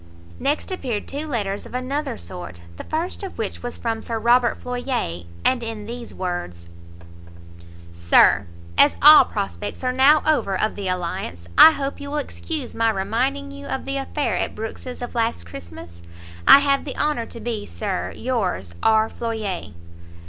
[0.39, 4.59] Next appeared two letters of another sort; the first of which was from Sir Robert
[4.59, 6.67] Floyer, and in these words;
[7.93, 8.47] Sir,
[8.79, 12.89] As all prospects are now over of the alliance, I hope you will excuse my
[12.89, 16.01] reminding you of the affair at Brookes's of last Christmas.
[16.47, 19.07] I have the honour to be, Sir, yours R.
[19.07, 19.65] FLOYER.